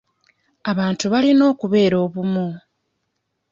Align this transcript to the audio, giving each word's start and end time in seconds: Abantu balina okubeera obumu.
Abantu 0.71 1.05
balina 1.13 1.43
okubeera 1.51 1.95
obumu. 2.05 2.47